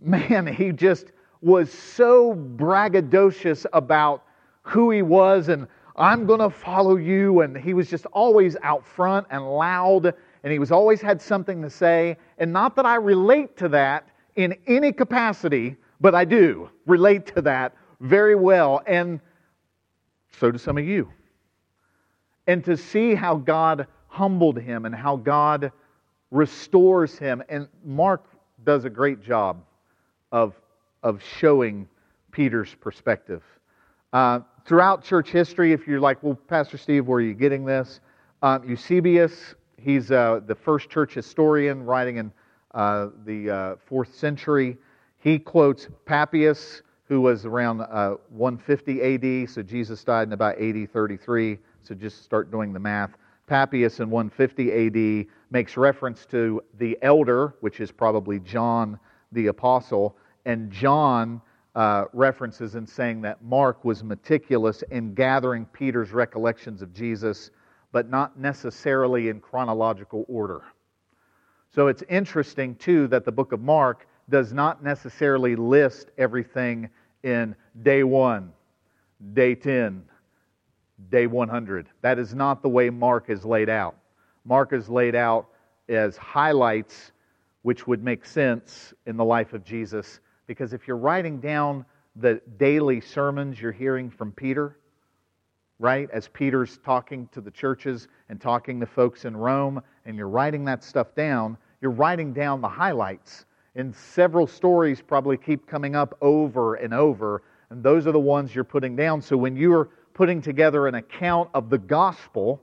[0.01, 4.23] man, he just was so braggadocious about
[4.63, 7.41] who he was and I'm going to follow you.
[7.41, 11.61] And he was just always out front and loud and he was always had something
[11.61, 12.17] to say.
[12.37, 17.41] And not that I relate to that in any capacity, but I do relate to
[17.41, 18.81] that very well.
[18.85, 19.19] And
[20.39, 21.11] so do some of you.
[22.45, 25.71] And to see how God humbled him and how God
[26.31, 27.43] restores him.
[27.49, 28.25] And Mark
[28.63, 29.63] does a great job
[30.31, 30.53] of,
[31.03, 31.87] of showing
[32.31, 33.43] Peter's perspective.
[34.13, 37.99] Uh, throughout church history, if you're like, well, Pastor Steve, where are you getting this?
[38.41, 42.31] Um, Eusebius He's uh, the first church historian writing in
[42.73, 44.75] uh, the uh, fourth century.
[45.19, 50.91] He quotes Papias, who was around uh, 150 AD, so Jesus died in about AD
[50.91, 51.59] 33.
[51.83, 53.11] So just start doing the math.
[53.47, 54.71] Papias in 150
[55.23, 58.99] AD makes reference to the elder, which is probably John
[59.31, 61.41] the apostle, and John
[61.75, 67.51] uh, references in saying that Mark was meticulous in gathering Peter's recollections of Jesus
[67.91, 70.61] but not necessarily in chronological order.
[71.73, 76.89] So it's interesting, too, that the book of Mark does not necessarily list everything
[77.23, 78.51] in day one,
[79.33, 80.03] day 10,
[81.09, 81.87] day 100.
[82.01, 83.95] That is not the way Mark is laid out.
[84.45, 85.47] Mark is laid out
[85.89, 87.11] as highlights
[87.61, 90.19] which would make sense in the life of Jesus.
[90.47, 94.77] Because if you're writing down the daily sermons you're hearing from Peter,
[95.79, 96.09] right?
[96.11, 100.65] As Peter's talking to the churches and talking to folks in Rome, and you're writing
[100.65, 103.45] that stuff down, you're writing down the highlights.
[103.75, 108.55] And several stories probably keep coming up over and over, and those are the ones
[108.55, 109.21] you're putting down.
[109.21, 112.59] So when you're putting together an account of the gospel,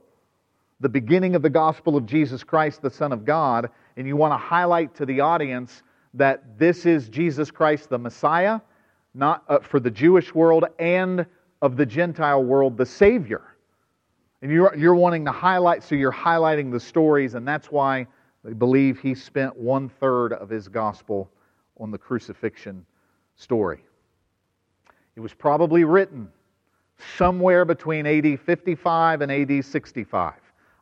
[0.81, 4.33] the beginning of the gospel of Jesus Christ, the Son of God, and you want
[4.33, 5.81] to highlight to the audience
[6.15, 8.59] that this is Jesus Christ, the Messiah,
[9.13, 11.25] not uh, for the Jewish world and
[11.61, 13.41] of the Gentile world, the Savior.
[14.41, 18.05] And you're, you're wanting to highlight, so you're highlighting the stories, and that's why
[18.43, 21.31] they believe he spent one third of his gospel
[21.79, 22.85] on the crucifixion
[23.37, 23.79] story.
[25.15, 26.27] It was probably written
[27.17, 30.33] somewhere between AD 55 and AD 65.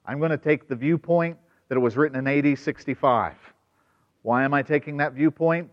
[0.05, 1.37] I'm going to take the viewpoint
[1.69, 3.35] that it was written in AD 65.
[4.21, 5.69] Why am I taking that viewpoint?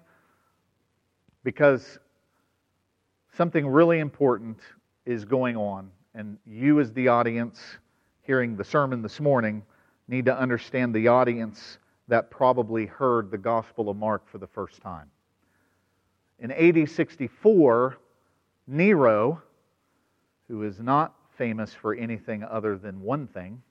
[1.45, 1.99] Because
[3.37, 4.59] something really important
[5.07, 7.61] is going on, and you, as the audience
[8.23, 9.63] hearing the sermon this morning,
[10.09, 14.81] need to understand the audience that probably heard the Gospel of Mark for the first
[14.83, 15.09] time.
[16.41, 17.99] In AD 64,
[18.67, 19.43] Nero,
[20.51, 23.63] who is not famous for anything other than one thing,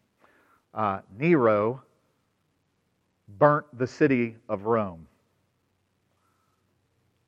[0.73, 1.81] uh, Nero
[3.37, 5.05] burnt the city of Rome.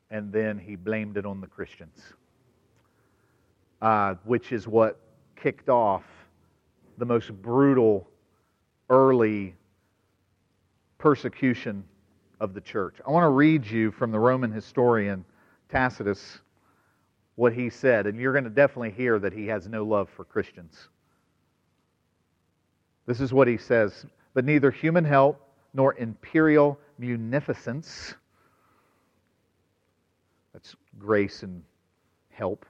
[0.09, 2.01] And then he blamed it on the Christians,
[3.81, 4.99] uh, which is what
[5.35, 6.03] kicked off
[6.97, 8.07] the most brutal
[8.89, 9.53] early
[10.97, 11.83] persecution
[12.39, 12.95] of the church.
[13.05, 15.25] I want to read you from the Roman historian
[15.67, 16.39] Tacitus
[17.41, 20.23] what he said, and you're going to definitely hear that he has no love for
[20.23, 20.89] Christians.
[23.07, 25.41] This is what he says But neither human help
[25.73, 28.13] nor imperial munificence,
[30.53, 31.63] that's grace and
[32.29, 32.63] help,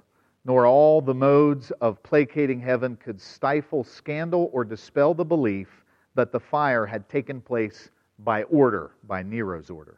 [0.45, 5.83] nor all the modes of placating heaven could stifle scandal or dispel the belief
[6.15, 9.97] that the fire had taken place by order, by Nero's order.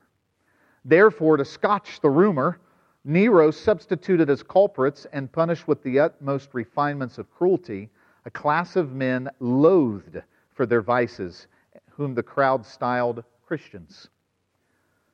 [0.84, 2.58] Therefore, to scotch the rumor,
[3.06, 7.90] Nero substituted as culprits and punished with the utmost refinements of cruelty
[8.26, 10.22] a class of men loathed
[10.54, 11.48] for their vices,
[11.90, 14.10] whom the crowd styled Christians.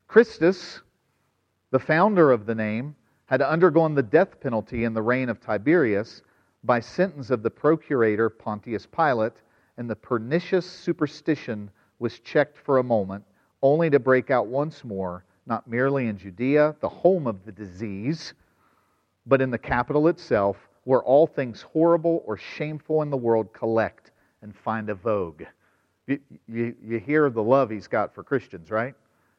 [0.08, 0.82] Christus,
[1.72, 6.22] the founder of the name, had undergone the death penalty in the reign of Tiberius
[6.64, 9.42] by sentence of the procurator Pontius Pilate,
[9.78, 13.24] and the pernicious superstition was checked for a moment,
[13.64, 18.36] only to break out once more, not merely in Judea, the home of the disease,
[19.26, 24.12] but in the capital itself, where all things horrible or shameful in the world collect
[24.42, 25.44] and find a vogue.
[26.08, 28.94] You, you, you hear the love he's got for Christians, right?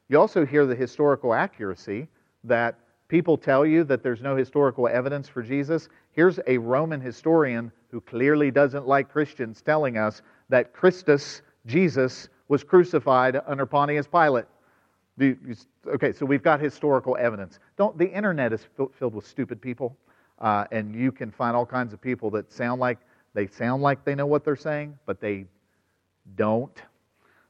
[0.08, 2.08] You also hear the historical accuracy
[2.44, 5.88] that people tell you that there's no historical evidence for Jesus.
[6.12, 12.64] Here's a Roman historian who clearly doesn't like Christians telling us that Christus, Jesus, was
[12.64, 14.46] crucified under Pontius Pilate.
[15.20, 17.58] Okay, so we've got historical evidence.
[17.76, 18.66] Don't the internet is
[18.98, 19.96] filled with stupid people,
[20.38, 22.98] uh, and you can find all kinds of people that sound like
[23.34, 25.46] they sound like they know what they're saying, but they
[26.36, 26.82] don't.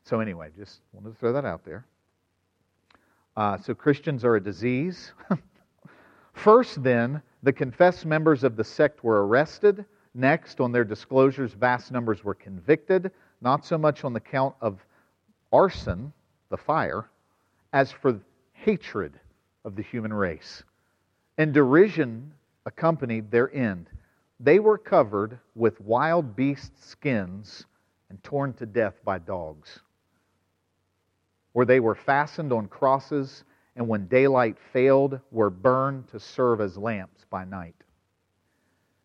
[0.05, 1.87] So anyway, just wanted to throw that out there.
[3.37, 5.13] Uh, so Christians are a disease.
[6.33, 9.85] First, then, the confessed members of the sect were arrested.
[10.15, 14.85] Next, on their disclosures, vast numbers were convicted, not so much on the count of
[15.53, 16.13] arson,
[16.51, 17.09] the fire,
[17.73, 18.21] as for
[18.53, 19.19] hatred
[19.65, 20.63] of the human race.
[21.39, 22.33] And derision
[22.67, 23.89] accompanied their end.
[24.39, 27.67] They were covered with wild beast skins
[28.09, 29.81] and torn to death by dogs.
[31.53, 33.45] Where they were fastened on crosses
[33.77, 37.77] and when daylight failed, were burned to serve as lamps by night.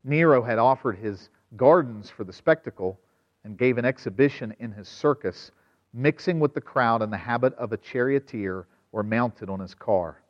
[0.03, 2.99] Nero had offered his gardens for the spectacle
[3.43, 5.51] and gave an exhibition in his circus,
[5.95, 10.21] mixing with the crowd in the habit of a charioteer or mounted on his car.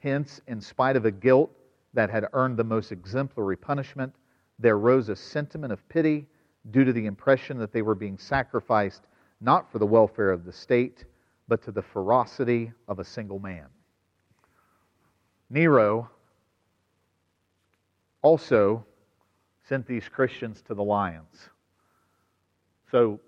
[0.00, 1.50] Hence, in spite of a guilt
[1.94, 4.14] that had earned the most exemplary punishment,
[4.58, 6.26] there rose a sentiment of pity
[6.70, 9.06] due to the impression that they were being sacrificed
[9.40, 11.04] not for the welfare of the state,
[11.48, 13.66] but to the ferocity of a single man.
[15.48, 16.10] Nero
[18.22, 18.84] also
[19.68, 21.48] sent these Christians to the lions.
[22.90, 23.20] So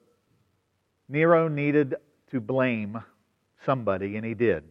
[1.08, 1.96] Nero needed
[2.30, 3.02] to blame
[3.64, 4.64] somebody, and he did.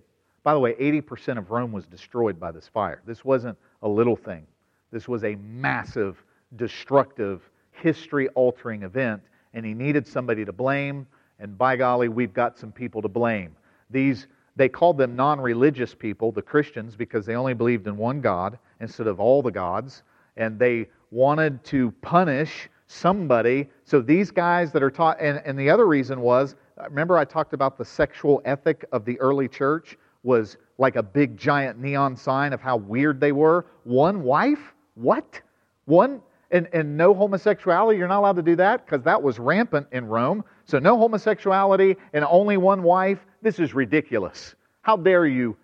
[0.43, 3.01] By the way, 80% of Rome was destroyed by this fire.
[3.05, 4.45] This wasn't a little thing,
[4.91, 6.23] this was a massive,
[6.55, 9.21] destructive, history altering event,
[9.53, 11.07] and he needed somebody to blame.
[11.39, 13.55] And by golly, we've got some people to blame.
[13.89, 14.27] These
[14.57, 18.57] they called them non religious people, the Christians, because they only believed in one God
[18.81, 20.03] instead of all the gods.
[20.35, 23.69] And they wanted to punish somebody.
[23.83, 26.55] So these guys that are taught, and, and the other reason was,
[26.89, 31.37] remember I talked about the sexual ethic of the early church was like a big
[31.37, 33.65] giant neon sign of how weird they were.
[33.83, 34.73] One wife?
[34.95, 35.41] What?
[35.85, 36.21] One
[36.51, 40.05] and, and no homosexuality, you're not allowed to do that because that was rampant in
[40.05, 40.43] Rome.
[40.65, 43.19] So no homosexuality and only one wife.
[43.41, 44.55] This is ridiculous.
[44.81, 45.57] How dare you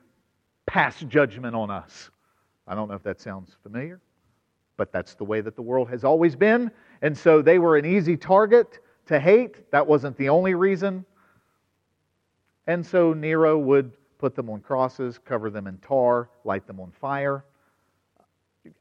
[0.66, 2.10] pass judgment on us?
[2.68, 4.02] I don't know if that sounds familiar,
[4.78, 6.70] but that's the way that the world has always been.
[7.04, 9.70] And so they were an easy target to hate.
[9.72, 11.06] That wasn't the only reason.
[12.66, 16.92] And so Nero would put them on crosses, cover them in tar, light them on
[16.92, 17.44] fire.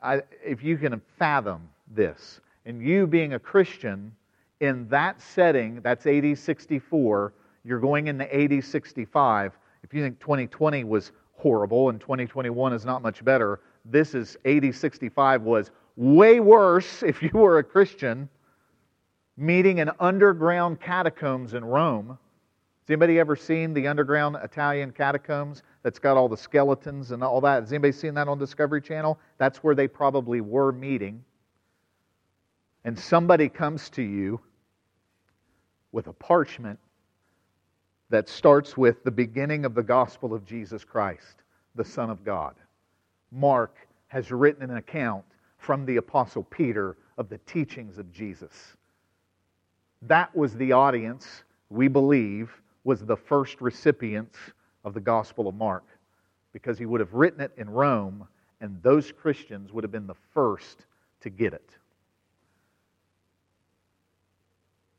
[0.01, 4.14] I, if you can fathom this, and you being a Christian
[4.61, 9.59] in that setting, that's AD 64, you're going into AD 65.
[9.83, 14.73] If you think 2020 was horrible and 2021 is not much better, this is AD
[14.73, 18.28] 65 was way worse if you were a Christian
[19.36, 22.09] meeting in underground catacombs in Rome.
[22.09, 27.40] Has anybody ever seen the underground Italian catacombs that's got all the skeletons and all
[27.43, 27.62] that?
[27.62, 29.18] Has anybody seen that on Discovery Channel?
[29.38, 31.24] That's where they probably were meeting.
[32.84, 34.40] And somebody comes to you
[35.93, 36.78] with a parchment
[38.11, 41.43] that starts with the beginning of the gospel of Jesus Christ,
[41.76, 42.55] the Son of God.
[43.30, 43.76] Mark
[44.09, 45.24] has written an account
[45.63, 48.77] from the Apostle Peter of the teachings of Jesus.
[50.03, 52.51] That was the audience, we believe,
[52.83, 54.37] was the first recipients
[54.85, 55.85] of the Gospel of Mark
[56.53, 58.27] because he would have written it in Rome,
[58.61, 60.85] and those Christians would have been the first
[61.21, 61.71] to get it.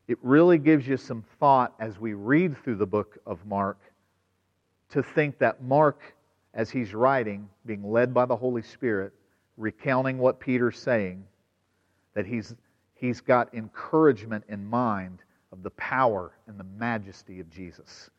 [0.07, 3.79] It really gives you some thought as we read through the book of Mark
[4.91, 5.99] to think that Mark,
[6.53, 9.11] as he's writing, being led by the Holy Spirit,
[9.57, 11.23] recounting what Peter's saying,
[12.13, 12.53] that he's,
[12.95, 15.19] he's got encouragement in mind
[15.51, 18.09] of the power and the majesty of Jesus.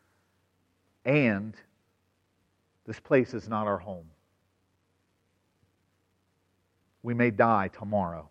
[1.05, 1.55] And
[2.87, 4.07] this place is not our home.
[7.03, 8.29] We may die tomorrow.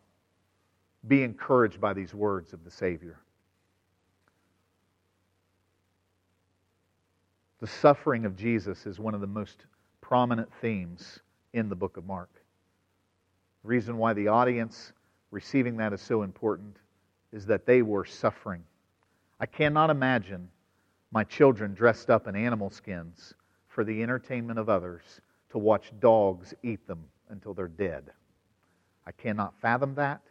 [1.07, 3.19] Be encouraged by these words of the Savior.
[7.59, 9.65] The suffering of Jesus is one of the most
[10.01, 11.19] prominent themes
[11.53, 12.42] in the book of Mark.
[13.63, 14.91] The reason why the audience
[15.31, 16.77] receiving that is so important
[17.31, 18.63] is that they were suffering.
[19.39, 20.49] I cannot imagine
[21.11, 23.33] my children dressed up in animal skins
[23.69, 28.11] for the entertainment of others to watch dogs eat them until they're dead.
[29.07, 30.21] I cannot fathom that,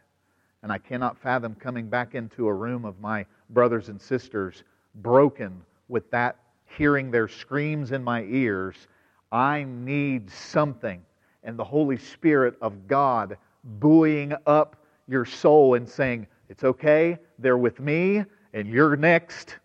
[0.61, 4.63] and I cannot fathom coming back into a room of my brothers and sisters
[4.95, 6.37] broken with that,
[6.77, 8.87] hearing their screams in my ears.
[9.31, 11.01] I need something
[11.43, 13.37] and the Holy Spirit of God
[13.79, 14.75] buoying up
[15.07, 18.23] your soul and saying, It's okay, they're with me,
[18.53, 19.57] and you're next.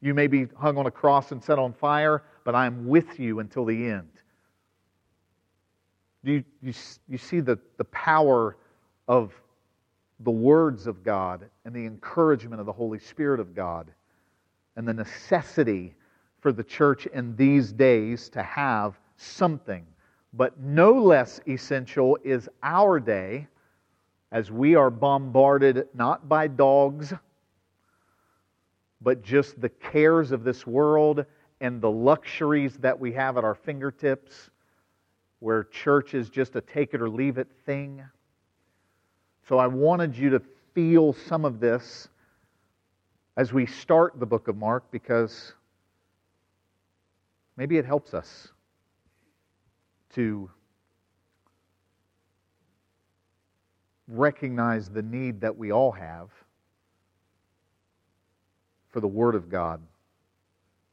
[0.00, 3.40] You may be hung on a cross and set on fire, but I'm with you
[3.40, 4.10] until the end.
[6.22, 6.72] You, you,
[7.08, 8.56] you see the, the power
[9.06, 9.32] of
[10.20, 13.90] the words of God and the encouragement of the Holy Spirit of God
[14.76, 15.94] and the necessity
[16.40, 19.84] for the church in these days to have something
[20.32, 23.46] but no less essential is our day
[24.30, 27.14] as we are bombarded not by dogs,
[29.00, 31.24] but just the cares of this world
[31.60, 34.50] and the luxuries that we have at our fingertips,
[35.40, 38.02] where church is just a take it or leave it thing.
[39.48, 40.42] So I wanted you to
[40.74, 42.08] feel some of this
[43.36, 45.54] as we start the book of Mark because
[47.56, 48.48] maybe it helps us
[50.14, 50.50] to
[54.08, 56.30] recognize the need that we all have
[58.90, 59.80] for the Word of God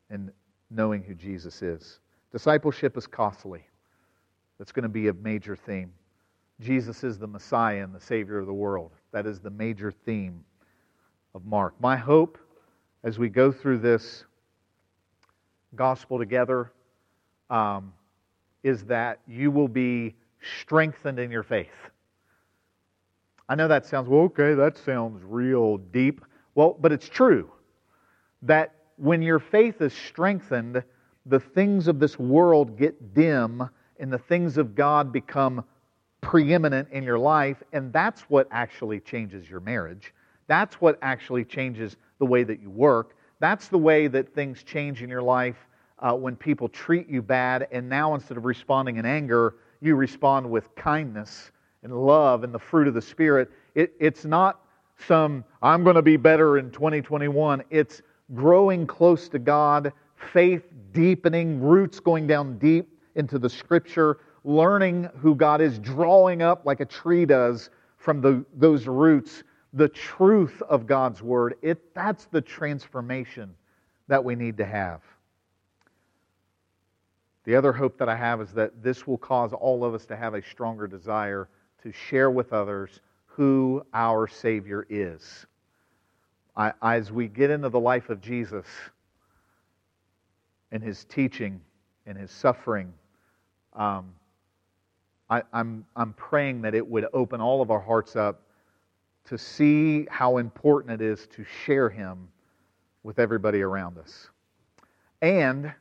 [0.09, 0.31] and
[0.69, 1.99] knowing who Jesus is.
[2.31, 3.63] Discipleship is costly.
[4.57, 5.91] That's going to be a major theme.
[6.59, 8.91] Jesus is the Messiah and the Savior of the world.
[9.11, 10.43] That is the major theme
[11.33, 11.73] of Mark.
[11.79, 12.37] My hope
[13.03, 14.25] as we go through this
[15.75, 16.71] gospel together
[17.49, 17.93] um,
[18.65, 21.67] is that you will be strengthened in your faith.
[23.47, 26.25] I know that sounds, well, okay, that sounds real deep.
[26.55, 27.51] Well, but it's true
[28.41, 30.83] that when your faith is strengthened,
[31.27, 35.63] the things of this world get dim and the things of God become
[36.21, 40.11] preeminent in your life, and that's what actually changes your marriage.
[40.47, 43.15] That's what actually changes the way that you work.
[43.39, 45.67] That's the way that things change in your life
[45.99, 50.49] uh, when people treat you bad, and now instead of responding in anger, you respond
[50.49, 51.51] with kindness
[51.83, 53.51] and love and the fruit of the Spirit.
[53.75, 54.61] It, it's not
[55.07, 57.63] some, I'm going to be better in 2021.
[57.69, 58.01] It's
[58.33, 65.35] growing close to God, faith deepening, roots going down deep into the scripture, learning who
[65.35, 69.43] God is, drawing up like a tree does from the, those roots
[69.73, 71.55] the truth of God's word.
[71.61, 73.53] It, that's the transformation
[74.07, 75.01] that we need to have.
[77.45, 80.15] The other hope that I have is that this will cause all of us to
[80.15, 81.47] have a stronger desire
[81.83, 85.45] to share with others who our Savior is.
[86.57, 88.65] I, as we get into the life of Jesus
[90.71, 91.61] and his teaching
[92.07, 92.91] and his suffering,
[93.73, 94.13] um,
[95.29, 98.41] I, I'm, I'm praying that it would open all of our hearts up
[99.25, 102.27] to see how important it is to share him
[103.03, 104.29] with everybody around us.
[105.21, 105.73] And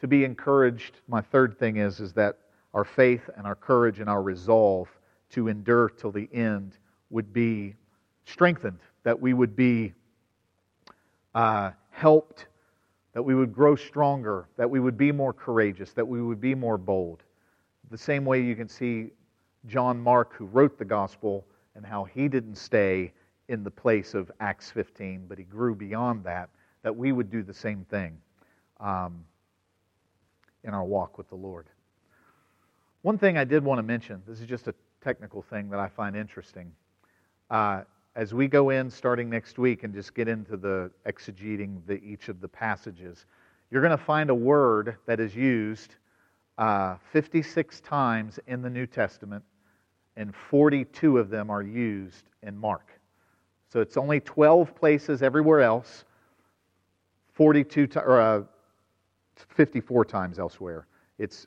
[0.00, 2.38] to be encouraged, my third thing is, is that
[2.72, 4.88] our faith and our courage and our resolve
[5.30, 6.78] to endure till the end
[7.10, 7.74] would be
[8.24, 9.92] strengthened, that we would be
[11.34, 12.46] uh, helped,
[13.12, 16.54] that we would grow stronger, that we would be more courageous, that we would be
[16.54, 17.22] more bold.
[17.90, 19.10] The same way you can see
[19.66, 21.44] John Mark, who wrote the gospel,
[21.74, 23.12] and how he didn't stay
[23.48, 26.48] in the place of Acts 15, but he grew beyond that,
[26.82, 28.16] that we would do the same thing
[28.80, 29.24] um,
[30.64, 31.66] in our walk with the Lord.
[33.02, 35.88] One thing I did want to mention this is just a technical thing that I
[35.88, 36.72] find interesting.
[37.50, 37.82] Uh,
[38.14, 42.28] as we go in starting next week and just get into the exegeting the, each
[42.28, 43.26] of the passages,
[43.70, 45.94] you're going to find a word that is used
[46.58, 49.42] uh, 56 times in the New Testament
[50.16, 52.88] and 42 of them are used in Mark.
[53.72, 56.04] So it's only 12 places everywhere else,
[57.32, 58.42] 42 to, or uh,
[59.48, 60.86] 54 times elsewhere.
[61.18, 61.46] It's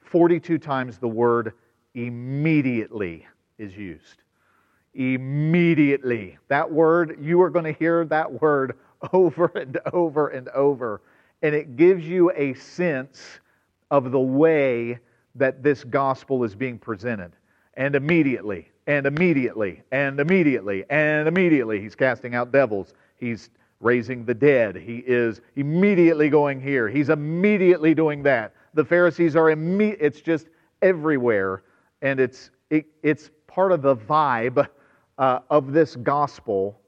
[0.00, 1.52] 42 times the word
[1.94, 3.26] immediately
[3.58, 4.22] is used.
[4.94, 6.38] Immediately.
[6.48, 8.76] That word, you are going to hear that word
[9.12, 11.02] over and over and over.
[11.42, 13.20] And it gives you a sense
[13.90, 14.98] of the way
[15.34, 17.32] that this gospel is being presented
[17.74, 22.94] and immediately, and immediately, and immediately, and immediately he's casting out devils.
[23.16, 24.76] He's raising the dead.
[24.76, 26.88] He is immediately going here.
[26.88, 28.54] He's immediately doing that.
[28.74, 30.48] The Pharisees are imme- it's just
[30.82, 31.62] everywhere,
[32.02, 34.66] and it's it, it's part of the vibe
[35.18, 36.80] uh, of this gospel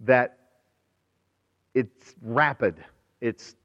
[0.00, 0.38] that
[1.74, 2.76] it's rapid,
[3.20, 3.56] it's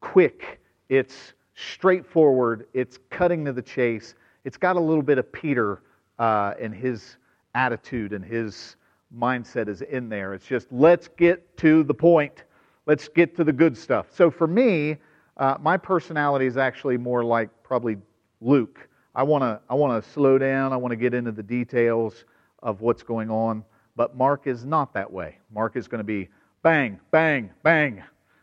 [0.00, 4.14] quick, it's straightforward, it's cutting to the chase.
[4.44, 5.82] It's got a little bit of Peter
[6.18, 7.16] uh, and his
[7.54, 8.76] attitude and his
[9.16, 10.34] mindset is in there.
[10.34, 12.44] It's just, let's get to the point.
[12.86, 14.06] Let's get to the good stuff.
[14.12, 14.96] So for me,
[15.36, 17.96] uh, my personality is actually more like probably
[18.40, 18.88] Luke.
[19.14, 20.72] I want to I want to slow down.
[20.72, 22.24] I want to get into the details
[22.62, 23.64] of what's going on.
[23.96, 25.38] But Mark is not that way.
[25.52, 26.28] Mark is going to be
[26.62, 28.02] bang, bang, bang.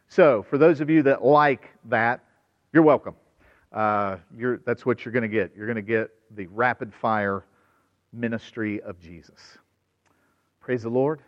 [0.09, 2.23] So for those of you that like that,
[2.73, 3.15] you're welcome.
[3.71, 5.53] Uh, you're, that's what you're going to get.
[5.55, 7.45] You're going to get the rapid fire
[8.13, 9.57] ministry of Jesus.
[10.65, 11.21] Praise the Lord.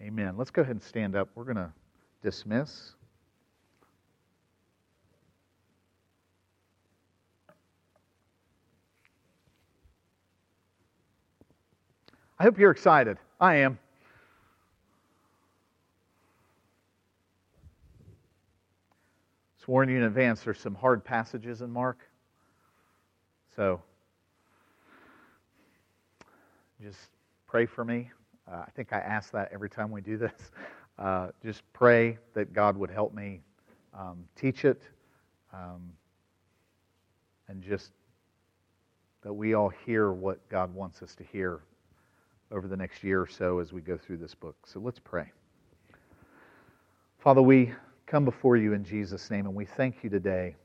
[0.00, 0.36] Amen.
[0.36, 1.28] Let's go ahead and stand up.
[1.34, 1.72] We're going to
[2.22, 2.92] dismiss.
[12.38, 13.18] I hope you're excited.
[13.40, 13.76] I am.
[19.66, 21.98] warn you in advance, there's some hard passages in Mark.
[23.56, 23.82] So
[26.80, 27.15] just
[27.56, 28.10] pray for me.
[28.46, 30.50] Uh, I think I ask that every time we do this.
[30.98, 33.40] Uh, just pray that God would help me
[33.98, 34.82] um, teach it
[35.54, 35.90] um,
[37.48, 37.92] and just
[39.22, 41.60] that we all hear what God wants us to hear
[42.52, 44.56] over the next year or so as we go through this book.
[44.66, 45.32] So let's pray.
[47.20, 47.72] Father, we
[48.04, 50.56] come before you in Jesus' name, and we thank you today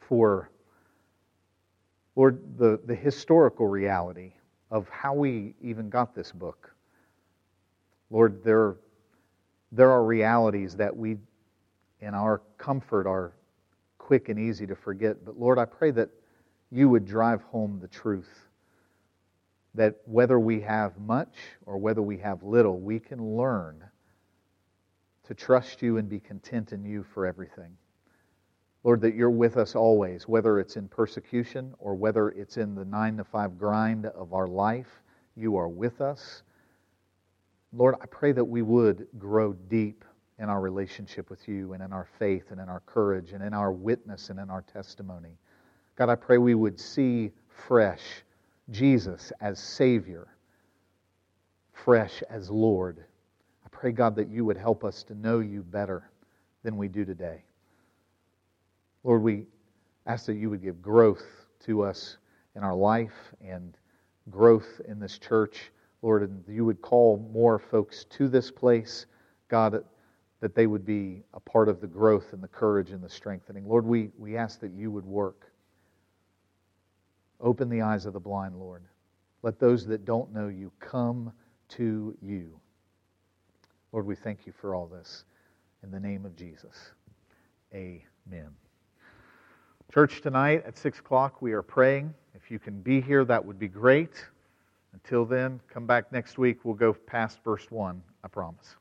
[0.00, 0.50] for,
[2.14, 4.34] Lord, the, the historical reality
[4.70, 6.74] of how we even got this book.
[8.10, 8.76] Lord, there,
[9.72, 11.16] there are realities that we,
[12.00, 13.32] in our comfort, are
[13.98, 15.24] quick and easy to forget.
[15.24, 16.08] But Lord, I pray that
[16.70, 18.48] you would drive home the truth
[19.74, 23.84] that whether we have much or whether we have little, we can learn
[25.24, 27.76] to trust you and be content in you for everything.
[28.88, 32.86] Lord, that you're with us always, whether it's in persecution or whether it's in the
[32.86, 35.02] nine to five grind of our life,
[35.36, 36.42] you are with us.
[37.74, 40.06] Lord, I pray that we would grow deep
[40.38, 43.52] in our relationship with you and in our faith and in our courage and in
[43.52, 45.36] our witness and in our testimony.
[45.94, 48.24] God, I pray we would see fresh
[48.70, 50.28] Jesus as Savior,
[51.74, 53.04] fresh as Lord.
[53.66, 56.10] I pray, God, that you would help us to know you better
[56.62, 57.42] than we do today.
[59.04, 59.44] Lord, we
[60.06, 61.24] ask that you would give growth
[61.60, 62.16] to us
[62.56, 63.76] in our life and
[64.30, 65.70] growth in this church.
[66.02, 69.06] Lord, and you would call more folks to this place,
[69.48, 69.84] God,
[70.40, 73.68] that they would be a part of the growth and the courage and the strengthening.
[73.68, 75.50] Lord, we, we ask that you would work.
[77.40, 78.84] Open the eyes of the blind, Lord.
[79.42, 81.32] Let those that don't know you come
[81.70, 82.60] to you.
[83.92, 85.24] Lord, we thank you for all this.
[85.82, 86.90] In the name of Jesus.
[87.72, 88.67] Amen.
[89.92, 92.12] Church, tonight at 6 o'clock, we are praying.
[92.34, 94.22] If you can be here, that would be great.
[94.92, 96.62] Until then, come back next week.
[96.62, 98.76] We'll go past verse 1, I promise.